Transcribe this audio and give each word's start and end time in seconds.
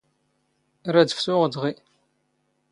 ⵔⴰⴷ 0.93 1.11
ⴼⵜⵓⵖ 1.17 1.41
ⴷⵖⵉ. 1.53 1.73